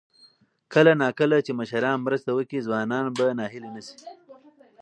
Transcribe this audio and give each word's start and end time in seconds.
کله 0.73 0.91
نا 1.01 1.07
کله 1.19 1.37
چې 1.45 1.51
مشران 1.59 1.97
مرسته 2.07 2.29
وکړي، 2.33 2.65
ځوانان 2.67 3.05
به 3.17 3.25
ناهیلي 3.39 3.69
نه 3.75 3.81
شي. 3.85 3.95